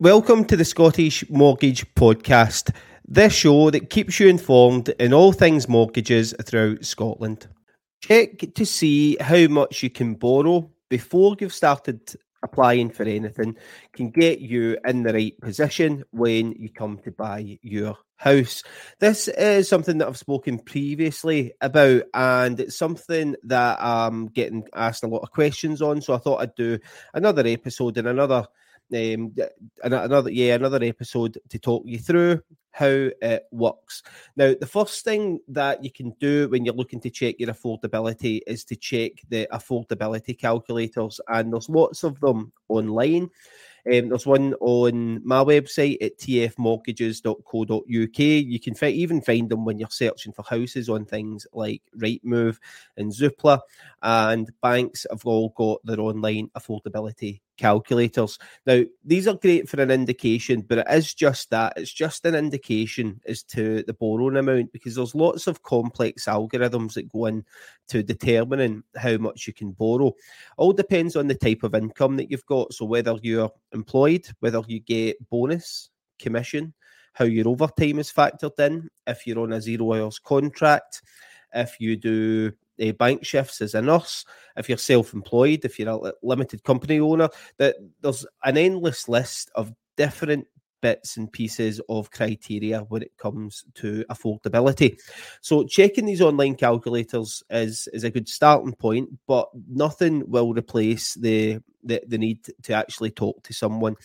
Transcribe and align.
Welcome 0.00 0.46
to 0.46 0.56
the 0.56 0.64
Scottish 0.64 1.28
Mortgage 1.28 1.84
Podcast, 1.94 2.74
this 3.06 3.34
show 3.34 3.68
that 3.68 3.90
keeps 3.90 4.18
you 4.18 4.28
informed 4.28 4.88
in 4.98 5.12
all 5.12 5.30
things 5.30 5.68
mortgages 5.68 6.34
throughout 6.42 6.86
Scotland. 6.86 7.46
Check 8.00 8.54
to 8.54 8.64
see 8.64 9.18
how 9.20 9.46
much 9.48 9.82
you 9.82 9.90
can 9.90 10.14
borrow 10.14 10.70
before 10.88 11.36
you've 11.38 11.52
started 11.52 12.14
applying 12.42 12.88
for 12.88 13.02
anything 13.02 13.58
can 13.92 14.08
get 14.08 14.38
you 14.38 14.78
in 14.86 15.02
the 15.02 15.12
right 15.12 15.38
position 15.42 16.02
when 16.12 16.52
you 16.52 16.70
come 16.70 16.96
to 17.00 17.10
buy 17.10 17.58
your 17.60 17.98
house. 18.16 18.62
This 19.00 19.28
is 19.28 19.68
something 19.68 19.98
that 19.98 20.08
I've 20.08 20.16
spoken 20.16 20.60
previously 20.60 21.52
about, 21.60 22.04
and 22.14 22.58
it's 22.58 22.78
something 22.78 23.36
that 23.44 23.76
I'm 23.78 24.28
getting 24.28 24.66
asked 24.72 25.04
a 25.04 25.08
lot 25.08 25.24
of 25.24 25.30
questions 25.30 25.82
on. 25.82 26.00
So 26.00 26.14
I 26.14 26.18
thought 26.18 26.40
I'd 26.40 26.54
do 26.54 26.78
another 27.12 27.46
episode 27.46 27.98
and 27.98 28.08
another 28.08 28.46
um, 28.94 29.34
another 29.82 30.30
yeah 30.30 30.54
another 30.54 30.82
episode 30.82 31.38
to 31.48 31.58
talk 31.58 31.82
you 31.86 31.98
through 31.98 32.42
how 32.72 32.86
it 32.86 33.46
works. 33.50 34.02
Now, 34.36 34.54
the 34.58 34.66
first 34.66 35.04
thing 35.04 35.40
that 35.48 35.84
you 35.84 35.90
can 35.90 36.10
do 36.20 36.48
when 36.48 36.64
you're 36.64 36.74
looking 36.74 37.00
to 37.00 37.10
check 37.10 37.34
your 37.38 37.52
affordability 37.52 38.40
is 38.46 38.64
to 38.66 38.76
check 38.76 39.12
the 39.28 39.48
affordability 39.52 40.38
calculators, 40.38 41.20
and 41.28 41.52
there's 41.52 41.68
lots 41.68 42.04
of 42.04 42.20
them 42.20 42.52
online. 42.68 43.30
Um, 43.86 44.10
there's 44.10 44.26
one 44.26 44.52
on 44.60 45.26
my 45.26 45.42
website 45.42 46.02
at 46.02 46.18
tfmortgages.co.uk. 46.18 48.18
You 48.18 48.60
can 48.60 48.74
fi- 48.74 48.88
even 48.88 49.22
find 49.22 49.48
them 49.48 49.64
when 49.64 49.78
you're 49.78 49.88
searching 49.88 50.32
for 50.32 50.42
houses 50.42 50.90
on 50.90 51.06
things 51.06 51.46
like 51.52 51.80
Rightmove 51.96 52.58
and 52.98 53.10
Zoopla. 53.10 53.60
And 54.02 54.50
banks 54.60 55.06
have 55.10 55.24
all 55.24 55.54
got 55.56 55.78
their 55.84 56.00
online 56.00 56.50
affordability 56.56 57.40
calculators. 57.60 58.38
Now, 58.66 58.82
these 59.04 59.28
are 59.28 59.34
great 59.34 59.68
for 59.68 59.80
an 59.80 59.90
indication, 59.90 60.62
but 60.62 60.78
it 60.78 60.86
is 60.90 61.12
just 61.12 61.50
that. 61.50 61.74
It's 61.76 61.92
just 61.92 62.24
an 62.24 62.34
indication 62.34 63.20
as 63.26 63.42
to 63.44 63.82
the 63.82 63.92
borrowing 63.92 64.38
amount 64.38 64.72
because 64.72 64.94
there's 64.94 65.14
lots 65.14 65.46
of 65.46 65.62
complex 65.62 66.24
algorithms 66.24 66.94
that 66.94 67.12
go 67.12 67.26
in 67.26 67.44
to 67.88 68.02
determining 68.02 68.82
how 68.96 69.18
much 69.18 69.46
you 69.46 69.52
can 69.52 69.72
borrow. 69.72 70.14
All 70.56 70.72
depends 70.72 71.16
on 71.16 71.26
the 71.26 71.34
type 71.34 71.62
of 71.62 71.74
income 71.74 72.16
that 72.16 72.30
you've 72.30 72.46
got. 72.46 72.72
So 72.72 72.86
whether 72.86 73.16
you're 73.22 73.52
employed, 73.72 74.26
whether 74.40 74.62
you 74.66 74.80
get 74.80 75.16
bonus, 75.28 75.90
commission, 76.18 76.72
how 77.12 77.26
your 77.26 77.48
overtime 77.48 77.98
is 77.98 78.10
factored 78.10 78.58
in, 78.58 78.88
if 79.06 79.26
you're 79.26 79.40
on 79.40 79.52
a 79.52 79.60
zero 79.60 79.92
hours 79.92 80.18
contract, 80.18 81.02
if 81.54 81.80
you 81.80 81.96
do 81.96 82.52
uh, 82.80 82.92
bank 82.92 83.24
shifts 83.24 83.60
as 83.60 83.74
a 83.74 83.82
nurse, 83.82 84.24
if 84.56 84.68
you're 84.68 84.78
self-employed, 84.78 85.64
if 85.64 85.78
you're 85.78 85.88
a 85.88 86.12
limited 86.22 86.62
company 86.64 87.00
owner, 87.00 87.28
that 87.58 87.76
there's 88.00 88.26
an 88.44 88.56
endless 88.56 89.08
list 89.08 89.50
of 89.54 89.72
different 89.96 90.46
bits 90.80 91.16
and 91.16 91.30
pieces 91.30 91.80
of 91.88 92.10
criteria 92.10 92.80
when 92.88 93.02
it 93.02 93.16
comes 93.18 93.64
to 93.74 94.04
affordability. 94.10 94.98
So 95.40 95.64
checking 95.64 96.06
these 96.06 96.22
online 96.22 96.54
calculators 96.54 97.42
is 97.50 97.88
is 97.92 98.04
a 98.04 98.10
good 98.10 98.28
starting 98.28 98.74
point, 98.74 99.10
but 99.26 99.48
nothing 99.68 100.28
will 100.30 100.52
replace 100.54 101.14
the 101.14 101.60
the, 101.82 102.02
the 102.06 102.18
need 102.18 102.46
to 102.62 102.72
actually 102.72 103.10
talk 103.10 103.42
to 103.44 103.52
someone. 103.52 103.96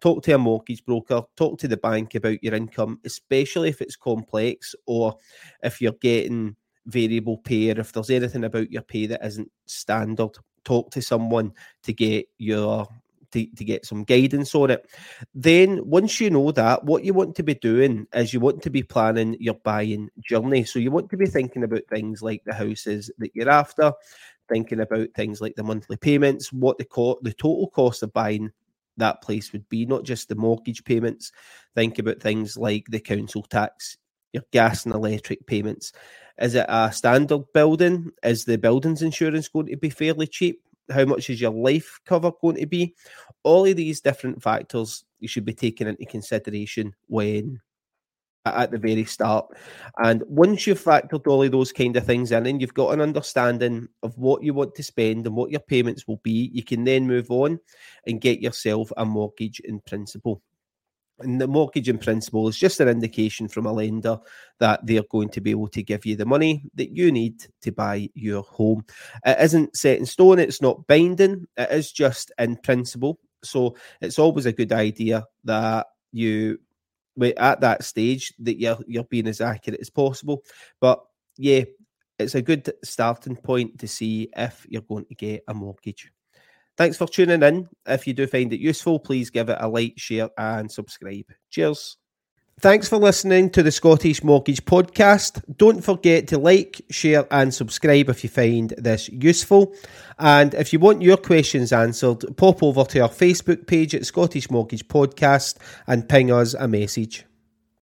Talk 0.00 0.22
to 0.24 0.34
a 0.34 0.38
mortgage 0.38 0.84
broker, 0.84 1.22
talk 1.36 1.58
to 1.60 1.68
the 1.68 1.76
bank 1.76 2.14
about 2.14 2.42
your 2.42 2.54
income, 2.54 3.00
especially 3.04 3.70
if 3.70 3.80
it's 3.80 3.96
complex 3.96 4.74
or 4.86 5.16
if 5.62 5.80
you're 5.80 5.92
getting 5.92 6.56
variable 6.86 7.38
pay 7.38 7.70
or 7.70 7.80
if 7.80 7.92
there's 7.92 8.10
anything 8.10 8.44
about 8.44 8.70
your 8.70 8.82
pay 8.82 9.06
that 9.06 9.24
isn't 9.24 9.50
standard 9.66 10.30
talk 10.64 10.90
to 10.90 11.02
someone 11.02 11.52
to 11.82 11.92
get 11.92 12.26
your 12.38 12.88
to, 13.32 13.46
to 13.56 13.64
get 13.64 13.84
some 13.84 14.04
guidance 14.04 14.54
on 14.54 14.70
it. 14.70 14.86
Then 15.34 15.80
once 15.84 16.20
you 16.20 16.30
know 16.30 16.52
that 16.52 16.84
what 16.84 17.04
you 17.04 17.12
want 17.12 17.34
to 17.36 17.42
be 17.42 17.54
doing 17.54 18.06
is 18.14 18.32
you 18.32 18.40
want 18.40 18.62
to 18.62 18.70
be 18.70 18.82
planning 18.82 19.36
your 19.40 19.54
buying 19.54 20.08
journey. 20.20 20.64
So 20.64 20.78
you 20.78 20.90
want 20.90 21.10
to 21.10 21.16
be 21.16 21.26
thinking 21.26 21.64
about 21.64 21.82
things 21.90 22.22
like 22.22 22.42
the 22.44 22.54
houses 22.54 23.10
that 23.18 23.32
you're 23.34 23.50
after 23.50 23.92
thinking 24.48 24.80
about 24.80 25.08
things 25.16 25.40
like 25.40 25.54
the 25.56 25.62
monthly 25.62 25.96
payments 25.96 26.52
what 26.52 26.76
the 26.76 26.84
co- 26.84 27.18
the 27.22 27.32
total 27.32 27.66
cost 27.70 28.02
of 28.02 28.12
buying 28.12 28.52
that 28.98 29.22
place 29.22 29.52
would 29.52 29.66
be 29.70 29.86
not 29.86 30.04
just 30.04 30.28
the 30.28 30.34
mortgage 30.34 30.84
payments. 30.84 31.32
Think 31.74 31.98
about 31.98 32.20
things 32.20 32.56
like 32.56 32.86
the 32.88 33.00
council 33.00 33.42
tax 33.42 33.96
your 34.34 34.42
gas 34.52 34.84
and 34.84 34.94
electric 34.94 35.46
payments 35.46 35.92
is 36.38 36.54
it 36.54 36.66
a 36.68 36.92
standard 36.92 37.52
building? 37.52 38.10
Is 38.22 38.44
the 38.44 38.58
buildings 38.58 39.02
insurance 39.02 39.48
going 39.48 39.66
to 39.66 39.76
be 39.76 39.90
fairly 39.90 40.26
cheap? 40.26 40.60
How 40.90 41.04
much 41.04 41.30
is 41.30 41.40
your 41.40 41.52
life 41.52 42.00
cover 42.04 42.32
going 42.40 42.56
to 42.56 42.66
be? 42.66 42.94
All 43.42 43.64
of 43.64 43.76
these 43.76 44.00
different 44.00 44.42
factors 44.42 45.04
you 45.18 45.28
should 45.28 45.44
be 45.44 45.54
taking 45.54 45.88
into 45.88 46.04
consideration 46.04 46.94
when 47.06 47.60
at 48.46 48.70
the 48.70 48.78
very 48.78 49.04
start. 49.04 49.46
And 49.98 50.22
once 50.26 50.66
you've 50.66 50.82
factored 50.82 51.26
all 51.26 51.42
of 51.42 51.52
those 51.52 51.72
kind 51.72 51.96
of 51.96 52.04
things 52.04 52.30
in 52.32 52.46
and 52.46 52.60
you've 52.60 52.74
got 52.74 52.92
an 52.92 53.00
understanding 53.00 53.88
of 54.02 54.18
what 54.18 54.42
you 54.42 54.52
want 54.52 54.74
to 54.74 54.82
spend 54.82 55.26
and 55.26 55.34
what 55.34 55.50
your 55.50 55.60
payments 55.60 56.06
will 56.06 56.20
be, 56.22 56.50
you 56.52 56.62
can 56.62 56.84
then 56.84 57.06
move 57.06 57.30
on 57.30 57.58
and 58.06 58.20
get 58.20 58.40
yourself 58.40 58.92
a 58.96 59.04
mortgage 59.04 59.60
in 59.60 59.80
principle. 59.80 60.42
And 61.20 61.40
the 61.40 61.46
mortgage 61.46 61.88
in 61.88 61.98
principle 61.98 62.48
is 62.48 62.58
just 62.58 62.80
an 62.80 62.88
indication 62.88 63.46
from 63.46 63.66
a 63.66 63.72
lender 63.72 64.18
that 64.58 64.84
they're 64.84 65.04
going 65.10 65.28
to 65.30 65.40
be 65.40 65.52
able 65.52 65.68
to 65.68 65.82
give 65.82 66.04
you 66.04 66.16
the 66.16 66.26
money 66.26 66.64
that 66.74 66.96
you 66.96 67.12
need 67.12 67.46
to 67.62 67.70
buy 67.70 68.08
your 68.14 68.42
home. 68.42 68.84
It 69.24 69.38
isn't 69.40 69.76
set 69.76 69.98
in 69.98 70.06
stone, 70.06 70.40
it's 70.40 70.60
not 70.60 70.86
binding, 70.88 71.46
it 71.56 71.70
is 71.70 71.92
just 71.92 72.32
in 72.38 72.56
principle. 72.56 73.20
So 73.44 73.76
it's 74.00 74.18
always 74.18 74.46
a 74.46 74.52
good 74.52 74.72
idea 74.72 75.24
that 75.44 75.86
you 76.10 76.58
at 77.36 77.60
that 77.60 77.84
stage 77.84 78.34
that 78.40 78.58
you're 78.58 78.78
you're 78.86 79.04
being 79.04 79.28
as 79.28 79.40
accurate 79.40 79.80
as 79.80 79.90
possible. 79.90 80.42
But 80.80 81.00
yeah, 81.36 81.64
it's 82.18 82.34
a 82.34 82.42
good 82.42 82.72
starting 82.82 83.36
point 83.36 83.78
to 83.78 83.88
see 83.88 84.28
if 84.36 84.66
you're 84.68 84.82
going 84.82 85.06
to 85.06 85.14
get 85.14 85.44
a 85.46 85.54
mortgage. 85.54 86.10
Thanks 86.76 86.96
for 86.96 87.06
tuning 87.06 87.42
in. 87.42 87.68
If 87.86 88.06
you 88.06 88.14
do 88.14 88.26
find 88.26 88.52
it 88.52 88.60
useful, 88.60 88.98
please 88.98 89.30
give 89.30 89.48
it 89.48 89.58
a 89.60 89.68
like, 89.68 89.94
share, 89.96 90.30
and 90.36 90.70
subscribe. 90.70 91.26
Cheers. 91.50 91.96
Thanks 92.60 92.88
for 92.88 92.98
listening 92.98 93.50
to 93.50 93.64
the 93.64 93.72
Scottish 93.72 94.22
Mortgage 94.22 94.64
Podcast. 94.64 95.42
Don't 95.56 95.82
forget 95.82 96.28
to 96.28 96.38
like, 96.38 96.80
share, 96.88 97.26
and 97.32 97.52
subscribe 97.52 98.08
if 98.08 98.22
you 98.22 98.30
find 98.30 98.70
this 98.78 99.08
useful. 99.08 99.74
And 100.18 100.54
if 100.54 100.72
you 100.72 100.78
want 100.78 101.02
your 101.02 101.16
questions 101.16 101.72
answered, 101.72 102.24
pop 102.36 102.62
over 102.62 102.84
to 102.84 103.00
our 103.00 103.08
Facebook 103.08 103.66
page 103.66 103.94
at 103.94 104.06
Scottish 104.06 104.50
Mortgage 104.50 104.86
Podcast 104.86 105.56
and 105.88 106.08
ping 106.08 106.30
us 106.30 106.54
a 106.54 106.68
message. 106.68 107.24